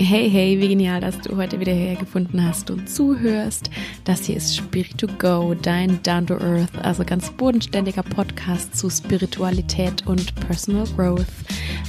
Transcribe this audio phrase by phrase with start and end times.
[0.00, 3.68] Hey, hey, wie genial, dass du heute wieder hergefunden hast und zuhörst.
[4.04, 8.90] Das hier ist Spirit to Go, dein Down to Earth, also ganz bodenständiger Podcast zu
[8.90, 11.26] Spiritualität und Personal Growth.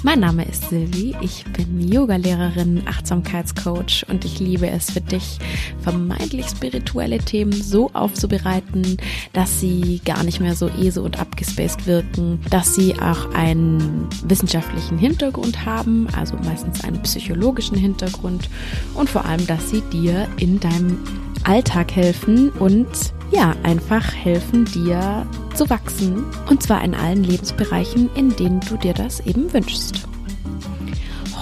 [0.01, 5.37] Mein Name ist Silvi, ich bin Yogalehrerin, Achtsamkeitscoach und ich liebe es für dich,
[5.81, 8.97] vermeintlich spirituelle Themen so aufzubereiten,
[9.33, 14.97] dass sie gar nicht mehr so ESO und abgespaced wirken, dass sie auch einen wissenschaftlichen
[14.97, 18.49] Hintergrund haben, also meistens einen psychologischen Hintergrund Hintergrund
[18.95, 20.99] und vor allem, dass sie dir in deinem
[21.43, 22.87] Alltag helfen und
[23.31, 28.93] ja, einfach helfen dir zu wachsen und zwar in allen Lebensbereichen, in denen du dir
[28.93, 30.07] das eben wünschst.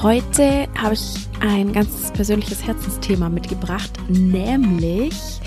[0.01, 5.39] Heute habe ich ein ganz persönliches Herzensthema mitgebracht, nämlich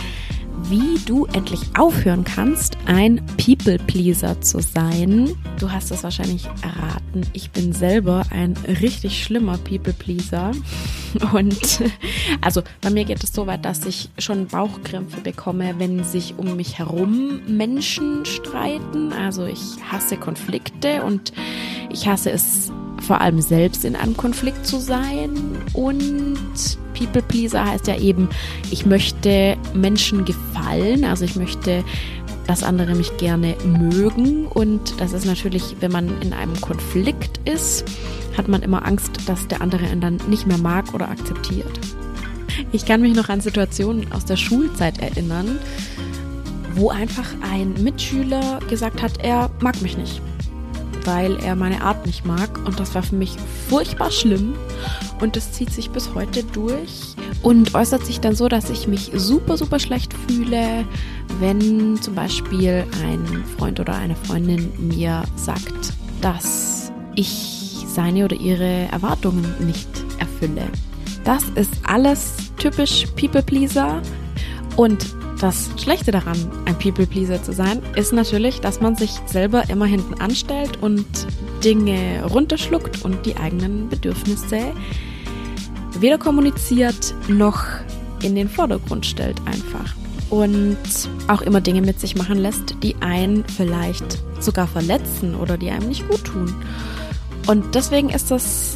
[0.68, 5.36] wie du endlich aufhören kannst, ein People-Pleaser zu sein.
[5.58, 7.22] Du hast es wahrscheinlich erraten.
[7.32, 10.52] Ich bin selber ein richtig schlimmer People-Pleaser.
[11.32, 11.82] Und
[12.40, 16.56] also bei mir geht es so weit, dass ich schon Bauchkrämpfe bekomme, wenn sich um
[16.56, 19.12] mich herum Menschen streiten.
[19.12, 21.32] Also ich hasse Konflikte und
[21.90, 25.30] ich hasse es vor allem selbst in einem Konflikt zu sein.
[25.72, 26.48] Und
[26.94, 28.28] People Pleaser heißt ja eben,
[28.70, 31.84] ich möchte Menschen gefallen, also ich möchte
[32.50, 34.46] dass andere mich gerne mögen.
[34.46, 37.84] Und das ist natürlich, wenn man in einem Konflikt ist,
[38.36, 41.78] hat man immer Angst, dass der andere ihn dann nicht mehr mag oder akzeptiert.
[42.72, 45.60] Ich kann mich noch an Situationen aus der Schulzeit erinnern,
[46.74, 50.20] wo einfach ein Mitschüler gesagt hat, er mag mich nicht
[51.04, 52.58] weil er meine Art nicht mag.
[52.66, 53.36] Und das war für mich
[53.68, 54.54] furchtbar schlimm.
[55.20, 59.10] Und das zieht sich bis heute durch und äußert sich dann so, dass ich mich
[59.14, 60.84] super, super schlecht fühle,
[61.38, 68.88] wenn zum Beispiel ein Freund oder eine Freundin mir sagt, dass ich seine oder ihre
[68.92, 70.68] Erwartungen nicht erfülle.
[71.24, 74.00] Das ist alles typisch People Pleaser
[74.76, 75.06] und
[75.40, 80.20] das Schlechte daran, ein People-Pleaser zu sein, ist natürlich, dass man sich selber immer hinten
[80.20, 81.06] anstellt und
[81.64, 84.72] Dinge runterschluckt und die eigenen Bedürfnisse
[85.98, 87.64] weder kommuniziert noch
[88.22, 89.94] in den Vordergrund stellt einfach.
[90.30, 90.78] Und
[91.26, 95.88] auch immer Dinge mit sich machen lässt, die einen vielleicht sogar verletzen oder die einem
[95.88, 96.54] nicht gut tun.
[97.46, 98.74] Und deswegen ist das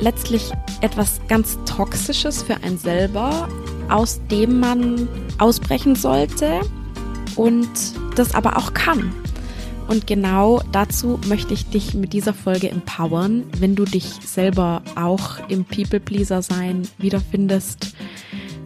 [0.00, 3.48] letztlich etwas ganz Toxisches für einen selber,
[3.90, 5.08] aus dem man
[5.38, 6.60] ausbrechen sollte
[7.36, 7.68] und
[8.16, 9.12] das aber auch kann.
[9.88, 15.40] Und genau dazu möchte ich dich mit dieser Folge empowern, wenn du dich selber auch
[15.48, 17.96] im People-Pleaser sein wiederfindest.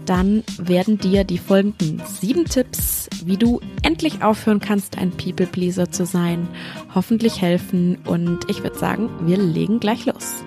[0.04, 6.04] Dann werden dir die folgenden sieben Tipps, wie du endlich aufhören kannst, ein People-Pleaser zu
[6.04, 6.46] sein,
[6.94, 7.96] hoffentlich helfen.
[8.04, 10.44] Und ich würde sagen, wir legen gleich los.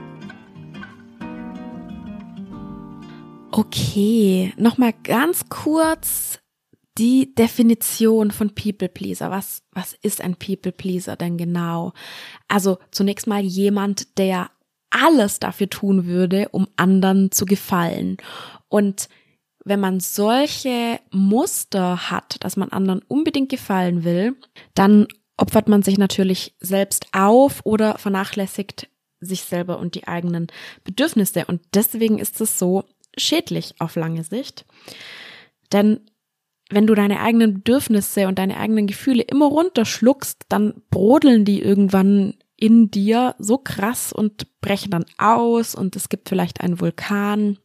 [3.58, 6.38] Okay, nochmal ganz kurz
[7.00, 9.32] die Definition von People Pleaser.
[9.32, 11.94] Was, was ist ein People Pleaser denn genau?
[12.48, 14.52] Also zunächst mal jemand, der
[14.92, 18.18] alles dafür tun würde, um anderen zu gefallen.
[18.70, 19.10] Und
[19.66, 24.36] wenn man solche Muster hat, dass man anderen unbedingt gefallen will,
[24.76, 28.88] dann opfert man sich natürlich selbst auf oder vernachlässigt
[29.20, 30.46] sich selber und die eigenen
[30.84, 31.46] Bedürfnisse.
[31.46, 32.84] Und deswegen ist es so,
[33.18, 34.66] schädlich auf lange Sicht.
[35.72, 36.02] Denn
[36.70, 42.36] wenn du deine eigenen Bedürfnisse und deine eigenen Gefühle immer runterschluckst, dann brodeln die irgendwann
[42.58, 47.60] in dir so krass und brechen dann aus und es gibt vielleicht einen Vulkan.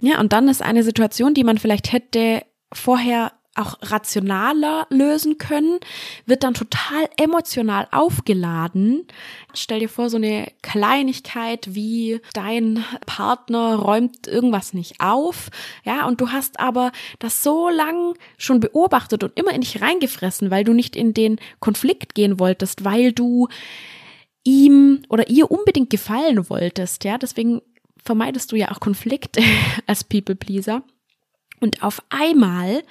[0.00, 2.42] Ja, und dann ist eine Situation, die man vielleicht hätte
[2.72, 5.78] vorher auch rationaler lösen können,
[6.26, 9.06] wird dann total emotional aufgeladen.
[9.54, 15.50] Stell dir vor, so eine Kleinigkeit wie dein Partner räumt irgendwas nicht auf,
[15.84, 20.50] ja, und du hast aber das so lang schon beobachtet und immer in dich reingefressen,
[20.50, 23.48] weil du nicht in den Konflikt gehen wolltest, weil du
[24.44, 27.60] ihm oder ihr unbedingt gefallen wolltest, ja, deswegen
[28.06, 29.42] vermeidest du ja auch Konflikte
[29.86, 30.82] als People Pleaser.
[31.60, 32.82] Und auf einmal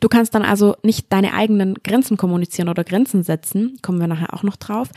[0.00, 4.32] Du kannst dann also nicht deine eigenen Grenzen kommunizieren oder Grenzen setzen, kommen wir nachher
[4.32, 4.88] auch noch drauf.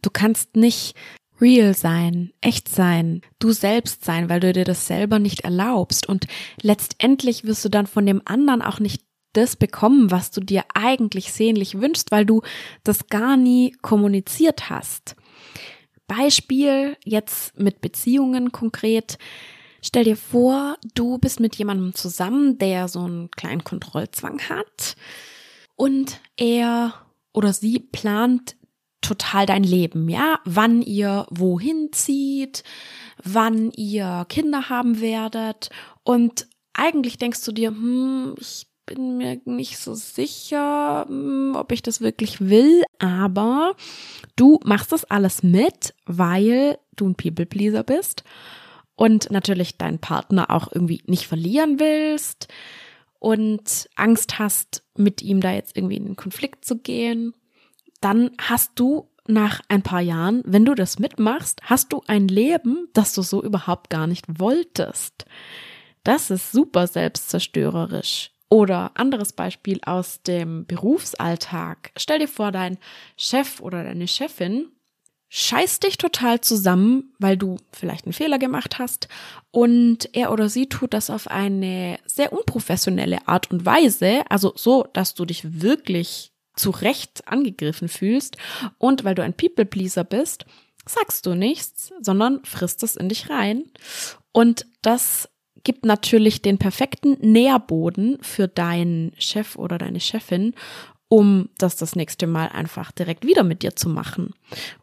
[0.00, 0.94] Du kannst nicht
[1.42, 6.08] real sein, echt sein, du selbst sein, weil du dir das selber nicht erlaubst.
[6.08, 6.26] Und
[6.62, 9.02] letztendlich wirst du dann von dem anderen auch nicht
[9.32, 12.42] das bekommen, was du dir eigentlich sehnlich wünschst, weil du
[12.84, 15.16] das gar nie kommuniziert hast.
[16.06, 19.18] Beispiel jetzt mit Beziehungen konkret.
[19.82, 24.96] Stell dir vor, du bist mit jemandem zusammen, der so einen kleinen Kontrollzwang hat
[25.74, 26.94] und er
[27.32, 28.56] oder sie plant
[29.02, 32.62] total dein Leben, ja, wann ihr wohin zieht,
[33.22, 35.68] wann ihr Kinder haben werdet.
[36.04, 41.82] Und eigentlich denkst du dir, hm, ich bin mir nicht so sicher, hm, ob ich
[41.82, 43.74] das wirklich will, aber
[44.36, 48.24] du machst das alles mit, weil du ein People Pleaser bist
[48.94, 52.48] und natürlich deinen Partner auch irgendwie nicht verlieren willst
[53.18, 57.34] und Angst hast, mit ihm da jetzt irgendwie in den Konflikt zu gehen,
[58.04, 62.88] dann hast du nach ein paar Jahren, wenn du das mitmachst, hast du ein Leben,
[62.92, 65.24] das du so überhaupt gar nicht wolltest.
[66.04, 68.30] Das ist super selbstzerstörerisch.
[68.48, 71.90] Oder anderes Beispiel aus dem Berufsalltag.
[71.96, 72.76] Stell dir vor, dein
[73.16, 74.68] Chef oder deine Chefin
[75.30, 79.08] scheißt dich total zusammen, weil du vielleicht einen Fehler gemacht hast
[79.50, 84.86] und er oder sie tut das auf eine sehr unprofessionelle Art und Weise, also so,
[84.92, 88.36] dass du dich wirklich zu Recht angegriffen fühlst
[88.78, 90.44] und weil du ein People Pleaser bist,
[90.86, 93.64] sagst du nichts, sondern frisst es in dich rein
[94.32, 95.28] und das
[95.64, 100.54] gibt natürlich den perfekten Nährboden für deinen Chef oder deine Chefin
[101.12, 104.32] um das das nächste Mal einfach direkt wieder mit dir zu machen.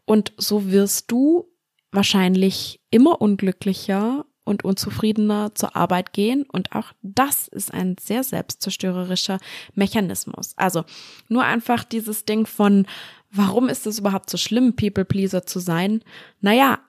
[0.04, 1.50] Und so wirst du
[1.90, 6.42] wahrscheinlich immer unglücklicher und unzufriedener zur Arbeit gehen.
[6.42, 9.38] Und auch das ist ein sehr selbstzerstörerischer
[9.74, 10.52] Mechanismus.
[10.56, 10.84] Also
[11.28, 12.86] nur einfach dieses Ding von,
[13.30, 16.02] warum ist es überhaupt so schlimm, People Pleaser zu sein?
[16.40, 16.80] Naja,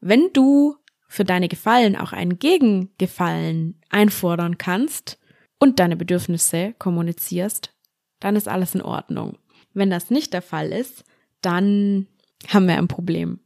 [0.00, 0.76] wenn du
[1.08, 5.18] für deine Gefallen auch einen Gegengefallen einfordern kannst
[5.58, 7.72] und deine Bedürfnisse kommunizierst,
[8.20, 9.38] dann ist alles in Ordnung.
[9.72, 11.04] Wenn das nicht der Fall ist,
[11.40, 12.06] dann
[12.48, 13.40] haben wir ein Problem.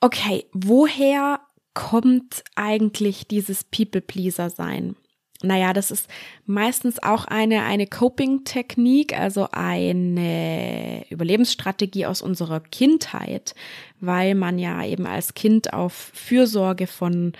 [0.00, 1.40] Okay, woher
[1.78, 4.96] kommt eigentlich dieses People-Pleaser sein?
[5.44, 6.08] Naja, das ist
[6.44, 13.54] meistens auch eine, eine Coping-Technik, also eine Überlebensstrategie aus unserer Kindheit,
[14.00, 17.34] weil man ja eben als Kind auf Fürsorge von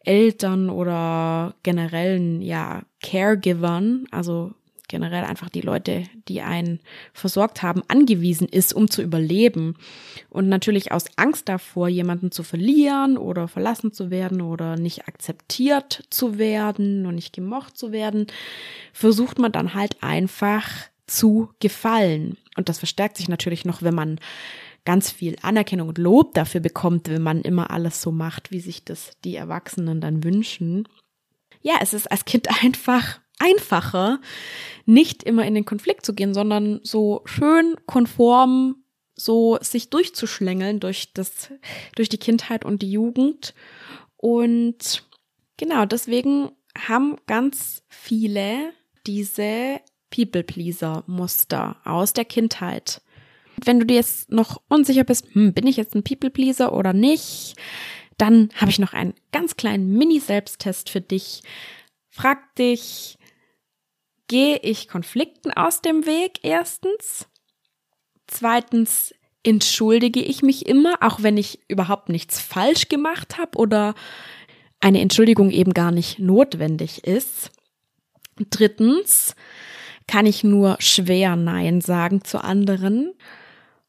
[0.00, 4.54] Eltern oder generellen, ja, Caregivern, also
[4.92, 6.78] generell einfach die Leute, die einen
[7.14, 9.74] versorgt haben, angewiesen ist, um zu überleben.
[10.28, 16.04] Und natürlich aus Angst davor, jemanden zu verlieren oder verlassen zu werden oder nicht akzeptiert
[16.10, 18.26] zu werden und nicht gemocht zu werden,
[18.92, 20.68] versucht man dann halt einfach
[21.06, 22.36] zu gefallen.
[22.56, 24.20] Und das verstärkt sich natürlich noch, wenn man
[24.84, 28.84] ganz viel Anerkennung und Lob dafür bekommt, wenn man immer alles so macht, wie sich
[28.84, 30.86] das die Erwachsenen dann wünschen.
[31.62, 34.20] Ja, es ist als Kind einfach einfacher,
[34.86, 38.82] nicht immer in den Konflikt zu gehen, sondern so schön konform
[39.14, 41.50] so sich durchzuschlängeln durch das,
[41.96, 43.54] durch die Kindheit und die Jugend.
[44.16, 45.04] Und
[45.56, 48.72] genau, deswegen haben ganz viele
[49.06, 49.80] diese
[50.10, 53.02] People-Pleaser-Muster aus der Kindheit.
[53.64, 57.56] Wenn du dir jetzt noch unsicher bist, hm, bin ich jetzt ein People-Pleaser oder nicht,
[58.18, 61.42] dann habe ich noch einen ganz kleinen Mini-Selbsttest für dich.
[62.08, 63.18] Frag dich,
[64.28, 67.28] gehe ich Konflikten aus dem Weg erstens.
[68.26, 73.94] Zweitens entschuldige ich mich immer, auch wenn ich überhaupt nichts falsch gemacht habe oder
[74.80, 77.50] eine Entschuldigung eben gar nicht notwendig ist.
[78.50, 79.34] Drittens
[80.06, 83.12] kann ich nur schwer Nein sagen zu anderen.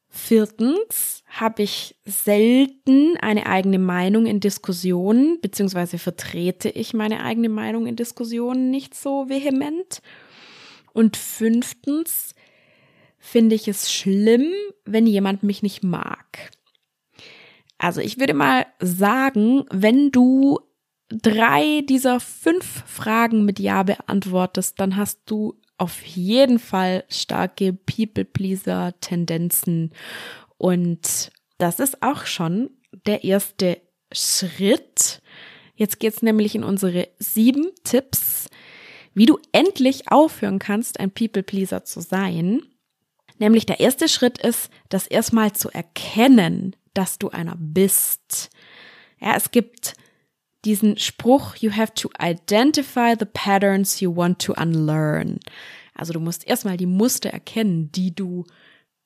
[0.08, 7.86] Viertens habe ich selten eine eigene Meinung in Diskussionen, beziehungsweise vertrete ich meine eigene Meinung
[7.86, 10.00] in Diskussionen nicht so vehement.
[10.94, 12.34] Und fünftens
[13.18, 14.50] finde ich es schlimm,
[14.86, 16.52] wenn jemand mich nicht mag.
[17.76, 20.58] Also ich würde mal sagen, wenn du
[21.08, 29.92] drei dieser fünf Fragen mit Ja beantwortest, dann hast du auf jeden Fall starke People-Pleaser-Tendenzen.
[30.56, 32.70] Und das ist auch schon
[33.06, 33.80] der erste
[34.12, 35.20] Schritt.
[35.74, 38.48] Jetzt geht's nämlich in unsere sieben Tipps,
[39.14, 42.62] wie du endlich aufhören kannst, ein People-Pleaser zu sein.
[43.38, 48.50] Nämlich der erste Schritt ist, das erstmal zu erkennen, dass du einer bist.
[49.20, 49.94] Ja, es gibt
[50.64, 55.38] diesen Spruch, you have to identify the patterns you want to unlearn.
[55.94, 58.44] Also du musst erstmal die Muster erkennen, die du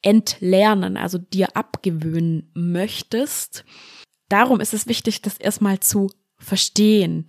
[0.02, 3.64] entlernen, also dir abgewöhnen möchtest.
[4.28, 7.26] Darum ist es wichtig, das erstmal zu verstehen.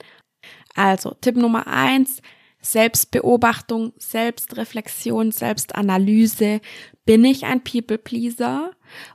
[0.75, 2.21] Also Tipp Nummer eins,
[2.61, 6.59] Selbstbeobachtung, Selbstreflexion, Selbstanalyse.
[7.05, 8.71] Bin ich ein People-Pleaser?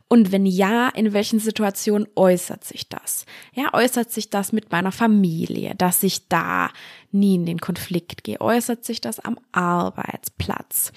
[0.08, 3.26] Und wenn ja, in welchen Situationen äußert sich das?
[3.54, 6.70] Ja, äußert sich das mit meiner Familie, dass ich da
[7.10, 8.40] nie in den Konflikt gehe?
[8.40, 10.92] Äußert sich das am Arbeitsplatz?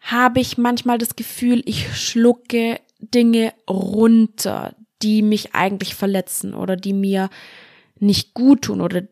[0.00, 6.92] Habe ich manchmal das Gefühl, ich schlucke Dinge runter, die mich eigentlich verletzen oder die
[6.92, 7.28] mir
[7.98, 9.02] nicht gut tun oder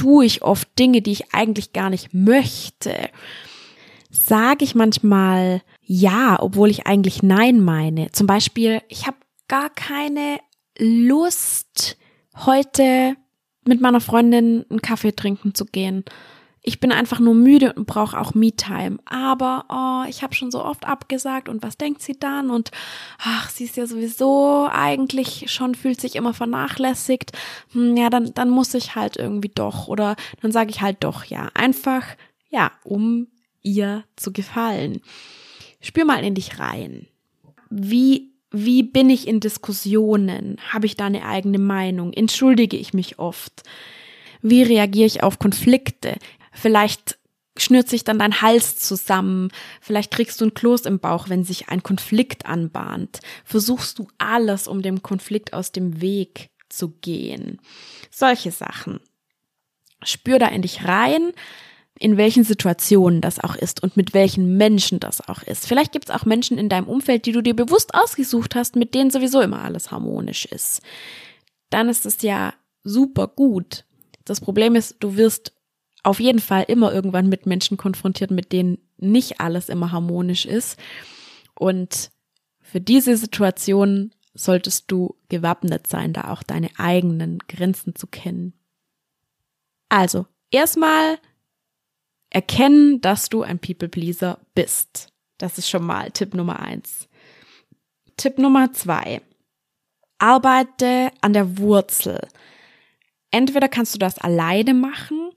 [0.00, 3.10] tue ich oft Dinge, die ich eigentlich gar nicht möchte.
[4.10, 8.10] Sage ich manchmal ja, obwohl ich eigentlich nein meine.
[8.12, 10.38] Zum Beispiel, ich habe gar keine
[10.78, 11.98] Lust,
[12.46, 13.14] heute
[13.66, 16.04] mit meiner Freundin einen Kaffee trinken zu gehen.
[16.62, 18.98] Ich bin einfach nur müde und brauche auch Me-Time.
[19.06, 22.50] Aber oh, ich habe schon so oft abgesagt und was denkt sie dann?
[22.50, 22.70] Und
[23.18, 27.32] ach, sie ist ja sowieso eigentlich schon fühlt sich immer vernachlässigt.
[27.72, 31.24] Hm, ja, dann dann muss ich halt irgendwie doch oder dann sage ich halt doch
[31.24, 32.04] ja, einfach
[32.50, 33.28] ja, um
[33.62, 35.00] ihr zu gefallen.
[35.80, 37.06] Spür mal in dich rein.
[37.70, 40.56] Wie wie bin ich in Diskussionen?
[40.72, 42.12] Habe ich da eine eigene Meinung?
[42.12, 43.62] Entschuldige ich mich oft?
[44.42, 46.16] Wie reagiere ich auf Konflikte?
[46.60, 47.18] Vielleicht
[47.56, 49.50] schnürt sich dann dein Hals zusammen,
[49.80, 53.20] vielleicht kriegst du ein Kloß im Bauch, wenn sich ein Konflikt anbahnt.
[53.44, 57.60] Versuchst du alles, um dem Konflikt aus dem Weg zu gehen.
[58.10, 59.00] Solche Sachen.
[60.02, 61.32] Spür da in dich rein,
[61.98, 65.66] in welchen Situationen das auch ist und mit welchen Menschen das auch ist.
[65.66, 68.94] Vielleicht gibt es auch Menschen in deinem Umfeld, die du dir bewusst ausgesucht hast, mit
[68.94, 70.80] denen sowieso immer alles harmonisch ist.
[71.68, 73.84] Dann ist es ja super gut.
[74.24, 75.52] Das Problem ist, du wirst
[76.02, 80.78] auf jeden Fall immer irgendwann mit Menschen konfrontiert, mit denen nicht alles immer harmonisch ist.
[81.54, 82.10] Und
[82.60, 88.54] für diese Situation solltest du gewappnet sein, da auch deine eigenen Grenzen zu kennen.
[89.88, 91.18] Also, erstmal
[92.30, 95.08] erkennen, dass du ein People-Pleaser bist.
[95.38, 97.08] Das ist schon mal Tipp Nummer eins.
[98.16, 99.20] Tipp Nummer zwei.
[100.18, 102.20] Arbeite an der Wurzel.
[103.30, 105.30] Entweder kannst du das alleine machen,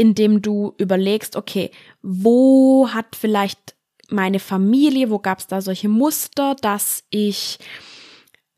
[0.00, 3.74] indem du überlegst, okay, wo hat vielleicht
[4.08, 7.58] meine Familie, wo gab es da solche Muster, dass ich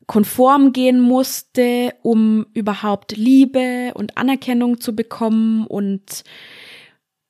[0.07, 5.67] konform gehen musste, um überhaupt Liebe und Anerkennung zu bekommen.
[5.67, 6.23] Und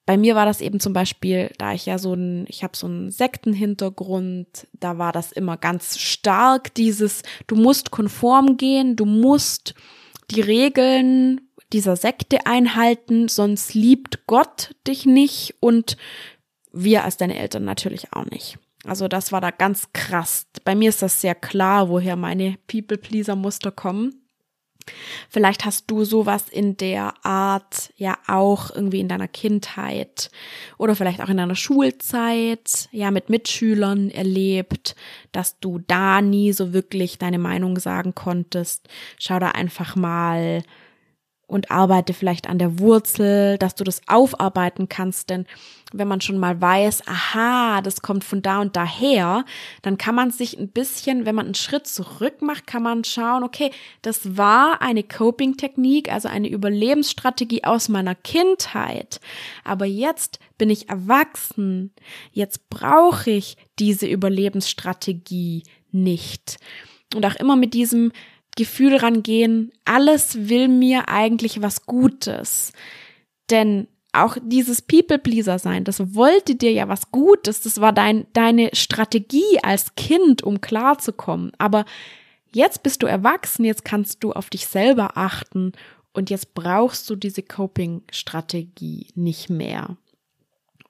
[0.06, 2.86] bei mir war das eben zum Beispiel, da ich ja so ein, ich habe so
[2.86, 9.74] einen Sektenhintergrund, da war das immer ganz stark, dieses, du musst konform gehen, du musst
[10.30, 11.42] die Regeln
[11.74, 15.98] dieser Sekte einhalten, sonst liebt Gott dich nicht und
[16.72, 18.58] wir als deine Eltern natürlich auch nicht.
[18.86, 20.46] Also das war da ganz krass.
[20.66, 24.24] Bei mir ist das sehr klar, woher meine People-Pleaser-Muster kommen.
[25.30, 30.30] Vielleicht hast du sowas in der Art ja auch irgendwie in deiner Kindheit
[30.78, 34.98] oder vielleicht auch in deiner Schulzeit ja mit Mitschülern erlebt,
[35.32, 38.90] dass du da nie so wirklich deine Meinung sagen konntest.
[39.18, 40.64] Schau da einfach mal
[41.48, 45.46] und arbeite vielleicht an der Wurzel, dass du das aufarbeiten kannst, denn
[45.94, 49.46] wenn man schon mal weiß, aha, das kommt von da und daher,
[49.84, 53.44] dann kann man sich ein bisschen, wenn man einen Schritt zurück macht, kann man schauen,
[53.44, 53.72] okay,
[54.02, 59.20] das war eine Coping-Technik, also eine Überlebensstrategie aus meiner Kindheit.
[59.64, 61.92] Aber jetzt bin ich erwachsen.
[62.32, 66.58] Jetzt brauche ich diese Überlebensstrategie nicht.
[67.14, 68.12] Und auch immer mit diesem,
[68.56, 72.74] Gefühl rangehen, alles will mir eigentlich was Gutes.
[73.50, 78.70] Denn auch dieses People-Pleaser sein, das wollte dir ja was Gutes, das war dein, deine
[78.74, 81.52] Strategie als Kind, um klarzukommen.
[81.58, 81.86] Aber
[82.54, 85.72] jetzt bist du erwachsen, jetzt kannst du auf dich selber achten
[86.14, 89.98] und jetzt brauchst du diese Coping-Strategie nicht mehr.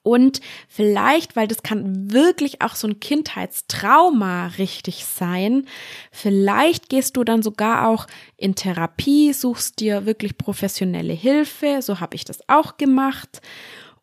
[0.04, 5.66] Und vielleicht, weil das kann wirklich auch so ein Kindheitstrauma richtig sein,
[6.12, 8.06] vielleicht gehst du dann sogar auch
[8.36, 13.40] in Therapie, suchst dir wirklich professionelle Hilfe, so habe ich das auch gemacht.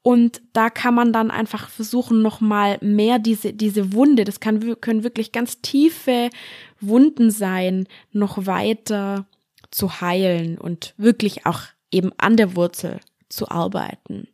[0.01, 5.03] Und da kann man dann einfach versuchen, nochmal mehr diese, diese Wunde, das kann, können
[5.03, 6.31] wirklich ganz tiefe
[6.79, 9.27] Wunden sein, noch weiter
[9.69, 14.27] zu heilen und wirklich auch eben an der Wurzel zu arbeiten.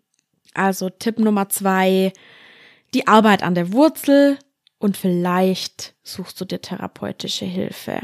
[0.58, 2.12] Also Tipp Nummer zwei,
[2.94, 4.38] die Arbeit an der Wurzel.
[4.80, 8.02] und vielleicht suchst du dir therapeutische Hilfe.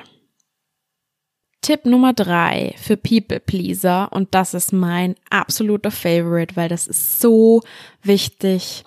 [1.61, 7.21] Tipp Nummer drei für People Pleaser und das ist mein absoluter Favorite, weil das ist
[7.21, 7.61] so
[8.01, 8.83] wichtig.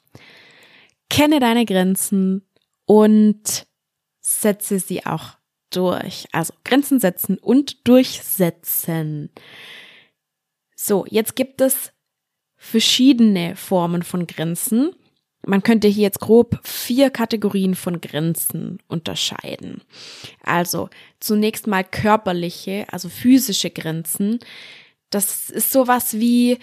[1.08, 2.42] Kenne deine Grenzen
[2.86, 3.66] und
[4.20, 5.36] setze sie auch
[5.70, 6.26] durch.
[6.32, 9.30] Also Grenzen setzen und durchsetzen.
[10.74, 11.92] So, jetzt gibt es
[12.56, 14.90] verschiedene Formen von Grenzen.
[15.46, 19.82] Man könnte hier jetzt grob vier Kategorien von Grenzen unterscheiden.
[20.42, 20.88] Also
[21.20, 24.40] zunächst mal körperliche, also physische Grenzen.
[25.10, 26.58] Das ist sowas wie,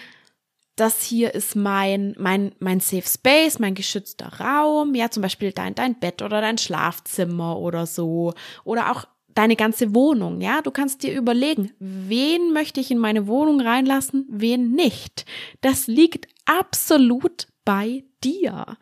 [0.76, 5.74] das hier ist mein, mein, mein Safe Space, mein geschützter Raum, ja, zum Beispiel dein,
[5.74, 8.34] dein Bett oder dein Schlafzimmer oder so.
[8.64, 10.62] Oder auch deine ganze Wohnung, ja.
[10.62, 15.26] Du kannst dir überlegen, wen möchte ich in meine Wohnung reinlassen, wen nicht.
[15.60, 18.76] Das liegt absolut bei dir.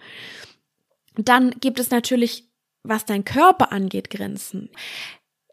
[1.16, 2.48] Dann gibt es natürlich,
[2.82, 4.70] was dein Körper angeht, Grenzen.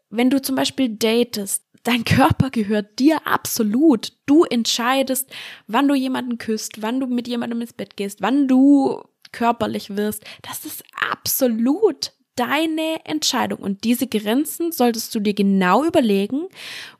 [0.08, 4.12] Wenn du zum Beispiel datest, dein Körper gehört dir absolut.
[4.26, 5.30] Du entscheidest,
[5.66, 9.02] wann du jemanden küsst, wann du mit jemandem ins Bett gehst, wann du
[9.32, 10.24] körperlich wirst.
[10.42, 13.58] Das ist absolut deine Entscheidung.
[13.58, 16.48] Und diese Grenzen solltest du dir genau überlegen.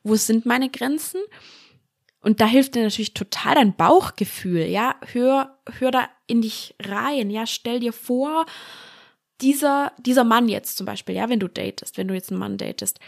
[0.03, 1.19] Wo sind meine Grenzen?
[2.21, 4.95] Und da hilft dir natürlich total dein Bauchgefühl, ja.
[5.11, 7.47] Hör, hör da in dich rein, ja.
[7.47, 8.45] Stell dir vor,
[9.41, 12.57] dieser, dieser Mann jetzt zum Beispiel, ja, wenn du datest, wenn du jetzt einen Mann
[12.59, 12.99] datest,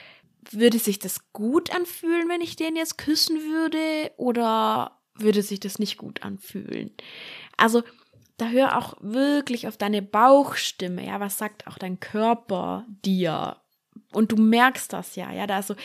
[0.49, 5.77] würde sich das gut anfühlen, wenn ich den jetzt küssen würde oder würde sich das
[5.77, 6.89] nicht gut anfühlen?
[7.55, 7.83] Also,
[8.37, 13.57] da hör auch wirklich auf deine Bauchstimme, ja, was sagt auch dein Körper dir?
[14.11, 15.75] Und du merkst das ja, ja, da so,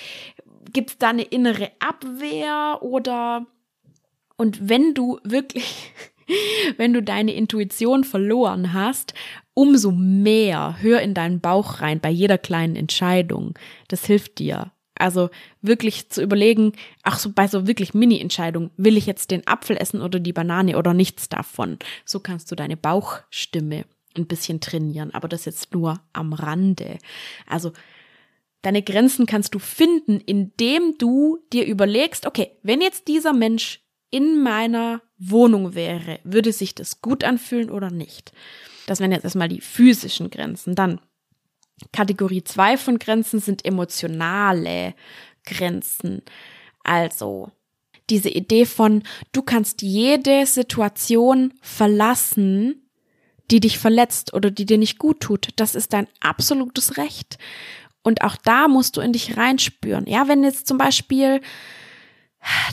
[0.72, 3.46] gibt es da eine innere Abwehr oder,
[4.36, 5.92] und wenn du wirklich,
[6.76, 9.14] wenn du deine Intuition verloren hast,
[9.54, 13.58] umso mehr hör in deinen Bauch rein bei jeder kleinen Entscheidung.
[13.88, 14.72] Das hilft dir.
[14.98, 15.30] Also
[15.62, 20.02] wirklich zu überlegen, ach so, bei so wirklich Mini-Entscheidungen, will ich jetzt den Apfel essen
[20.02, 21.78] oder die Banane oder nichts davon?
[22.04, 23.84] So kannst du deine Bauchstimme
[24.16, 26.98] ein bisschen trainieren, aber das jetzt nur am Rande.
[27.46, 27.72] Also
[28.62, 34.42] deine Grenzen kannst du finden, indem du dir überlegst, okay, wenn jetzt dieser Mensch in
[34.42, 38.32] meiner Wohnung wäre, würde sich das gut anfühlen oder nicht?
[38.86, 40.74] Das wären jetzt erstmal die physischen Grenzen.
[40.74, 41.00] Dann
[41.92, 44.94] Kategorie 2 von Grenzen sind emotionale
[45.44, 46.22] Grenzen.
[46.84, 47.50] Also
[48.10, 52.88] diese Idee von, du kannst jede Situation verlassen,
[53.50, 55.48] die dich verletzt oder die dir nicht gut tut.
[55.56, 57.38] Das ist dein absolutes Recht.
[58.02, 60.06] Und auch da musst du in dich reinspüren.
[60.06, 61.40] Ja, wenn jetzt zum Beispiel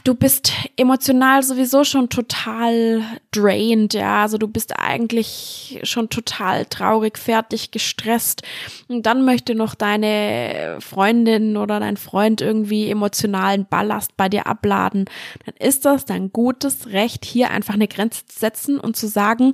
[0.03, 7.17] du bist emotional sowieso schon total drained, ja, also du bist eigentlich schon total traurig,
[7.17, 8.43] fertig, gestresst.
[8.87, 15.05] Und dann möchte noch deine Freundin oder dein Freund irgendwie emotionalen Ballast bei dir abladen,
[15.45, 19.53] dann ist das dein gutes Recht, hier einfach eine Grenze zu setzen und zu sagen,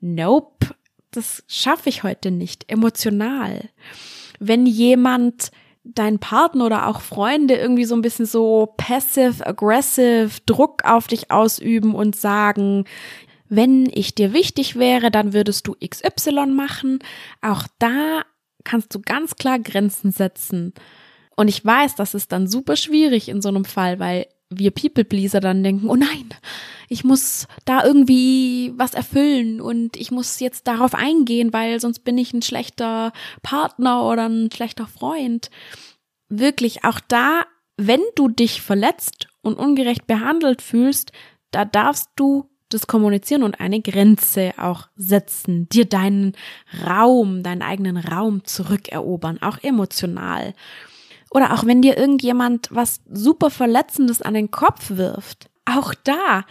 [0.00, 0.74] nope,
[1.10, 3.68] das schaffe ich heute nicht, emotional.
[4.38, 5.50] Wenn jemand
[5.84, 11.94] dein Partner oder auch Freunde irgendwie so ein bisschen so passive-aggressive Druck auf dich ausüben
[11.94, 12.84] und sagen,
[13.48, 17.00] wenn ich dir wichtig wäre, dann würdest du XY machen.
[17.42, 18.22] Auch da
[18.64, 20.72] kannst du ganz klar Grenzen setzen.
[21.36, 24.26] Und ich weiß, das ist dann super schwierig in so einem Fall, weil
[24.58, 26.30] wir People-Pleaser dann denken, oh nein,
[26.88, 32.18] ich muss da irgendwie was erfüllen und ich muss jetzt darauf eingehen, weil sonst bin
[32.18, 33.12] ich ein schlechter
[33.42, 35.50] Partner oder ein schlechter Freund.
[36.28, 37.44] Wirklich auch da,
[37.76, 41.12] wenn du dich verletzt und ungerecht behandelt fühlst,
[41.50, 46.34] da darfst du das kommunizieren und eine Grenze auch setzen, dir deinen
[46.86, 50.54] Raum, deinen eigenen Raum zurückerobern, auch emotional.
[51.32, 55.48] Oder auch wenn dir irgendjemand was super Verletzendes an den Kopf wirft.
[55.64, 56.44] Auch da.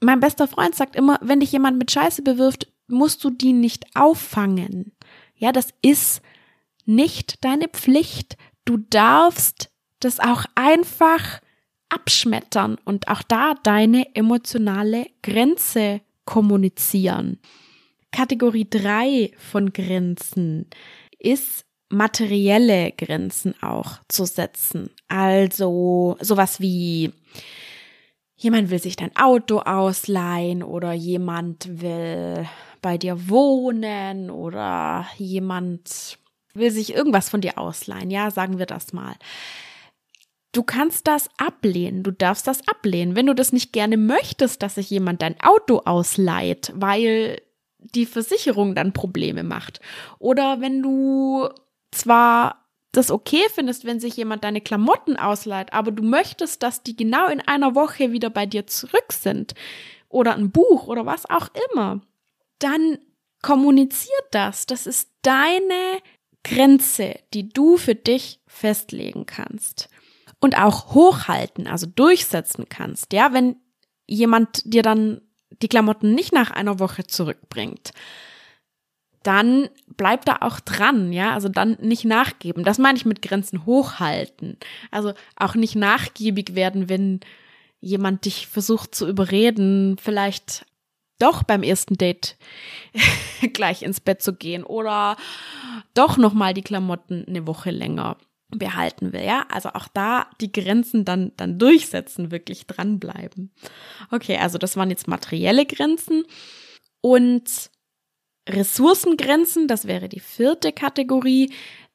[0.00, 3.84] Mein bester Freund sagt immer, wenn dich jemand mit Scheiße bewirft, musst du die nicht
[3.94, 4.92] auffangen.
[5.34, 6.22] Ja, das ist
[6.86, 8.36] nicht deine Pflicht.
[8.64, 11.40] Du darfst das auch einfach
[11.90, 17.38] abschmettern und auch da deine emotionale Grenze kommunizieren.
[18.12, 20.66] Kategorie drei von Grenzen
[21.18, 24.90] ist materielle Grenzen auch zu setzen.
[25.08, 27.12] Also sowas wie
[28.36, 32.46] jemand will sich dein Auto ausleihen oder jemand will
[32.80, 36.18] bei dir wohnen oder jemand
[36.54, 38.10] will sich irgendwas von dir ausleihen.
[38.10, 39.14] Ja, sagen wir das mal.
[40.52, 43.16] Du kannst das ablehnen, du darfst das ablehnen.
[43.16, 47.40] Wenn du das nicht gerne möchtest, dass sich jemand dein Auto ausleiht, weil
[47.78, 49.80] die Versicherung dann Probleme macht.
[50.18, 51.48] Oder wenn du
[51.90, 56.96] zwar das okay findest, wenn sich jemand deine Klamotten ausleiht, aber du möchtest, dass die
[56.96, 59.54] genau in einer Woche wieder bei dir zurück sind
[60.08, 62.00] oder ein Buch oder was auch immer,
[62.58, 62.98] dann
[63.42, 64.66] kommuniziert das.
[64.66, 66.00] Das ist deine
[66.44, 69.88] Grenze, die du für dich festlegen kannst
[70.40, 73.12] und auch hochhalten, also durchsetzen kannst.
[73.12, 73.56] Ja, wenn
[74.06, 75.20] jemand dir dann
[75.62, 77.92] die Klamotten nicht nach einer Woche zurückbringt,
[79.22, 82.64] dann bleib da auch dran, ja, also dann nicht nachgeben.
[82.64, 84.56] Das meine ich mit Grenzen hochhalten.
[84.90, 87.20] Also auch nicht nachgiebig werden, wenn
[87.80, 90.66] jemand dich versucht zu überreden, vielleicht
[91.18, 92.36] doch beim ersten Date
[93.52, 95.16] gleich ins Bett zu gehen oder
[95.94, 98.16] doch noch mal die Klamotten eine Woche länger
[98.50, 99.46] behalten will, ja?
[99.52, 103.52] Also auch da die Grenzen dann dann durchsetzen, wirklich dranbleiben.
[104.10, 106.24] Okay, also das waren jetzt materielle Grenzen
[107.00, 107.70] und
[108.48, 111.52] Ressourcengrenzen, das wäre die vierte Kategorie.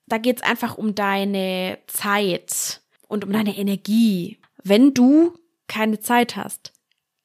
[0.08, 4.40] Da geht es einfach um deine Zeit und um deine Energie.
[4.64, 5.38] Wenn du
[5.68, 6.74] keine Zeit hast,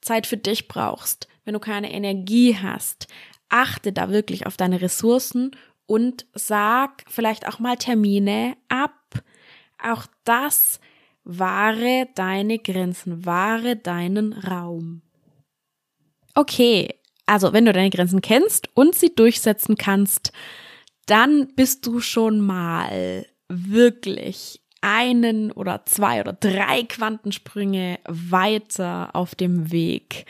[0.00, 3.08] Zeit für dich brauchst, wenn du keine Energie hast,
[3.48, 5.52] achte da wirklich auf deine Ressourcen
[5.86, 9.22] und sag vielleicht auch mal Termine ab.
[9.82, 10.80] Auch das
[11.24, 15.02] wahre deine Grenzen, wahre deinen Raum.
[16.34, 16.94] Okay,
[17.28, 20.32] also wenn du deine Grenzen kennst und sie durchsetzen kannst,
[21.06, 29.70] dann bist du schon mal wirklich einen oder zwei oder drei Quantensprünge weiter auf dem
[29.72, 30.26] Weg,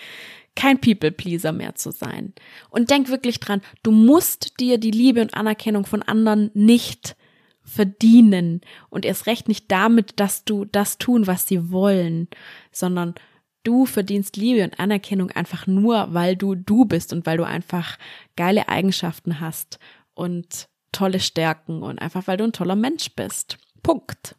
[0.56, 2.32] kein People-Pleaser mehr zu sein.
[2.70, 7.16] Und denk wirklich dran, du musst dir die Liebe und Anerkennung von anderen nicht
[7.62, 12.28] verdienen und erst recht nicht damit, dass du das tun, was sie wollen,
[12.72, 13.14] sondern
[13.64, 17.98] du verdienst Liebe und Anerkennung einfach nur, weil du du bist und weil du einfach
[18.36, 19.78] geile Eigenschaften hast
[20.14, 23.58] und tolle Stärken und einfach weil du ein toller Mensch bist.
[23.82, 24.36] Punkt.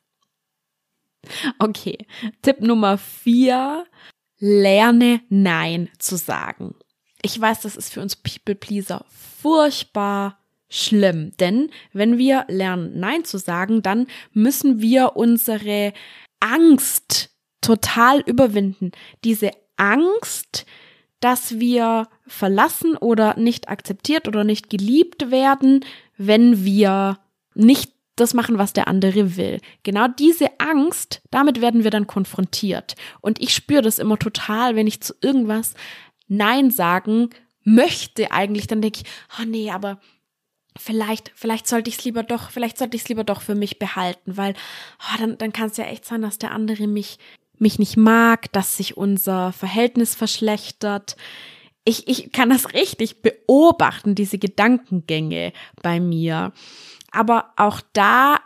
[1.59, 2.05] Okay,
[2.41, 3.85] Tipp Nummer vier.
[4.41, 6.75] Lerne Nein zu sagen.
[7.21, 13.25] Ich weiß, das ist für uns People Pleaser furchtbar schlimm, denn wenn wir lernen Nein
[13.25, 15.93] zu sagen, dann müssen wir unsere
[16.39, 18.91] Angst total überwinden.
[19.23, 20.65] Diese Angst,
[21.19, 25.85] dass wir verlassen oder nicht akzeptiert oder nicht geliebt werden,
[26.17, 27.19] wenn wir
[27.55, 29.59] nicht das machen, was der andere will.
[29.83, 32.95] Genau diese Angst, damit werden wir dann konfrontiert.
[33.21, 35.73] Und ich spüre das immer total, wenn ich zu irgendwas
[36.27, 37.29] Nein sagen
[37.63, 39.99] möchte eigentlich, dann denke ich, oh nee, aber
[40.77, 43.79] vielleicht, vielleicht sollte ich es lieber doch, vielleicht sollte ich es lieber doch für mich
[43.79, 44.53] behalten, weil
[44.99, 47.19] oh, dann, dann kann es ja echt sein, dass der andere mich,
[47.61, 51.15] mich nicht mag, dass sich unser Verhältnis verschlechtert.
[51.83, 56.53] Ich, ich kann das richtig beobachten, diese Gedankengänge bei mir.
[57.11, 58.39] Aber auch da,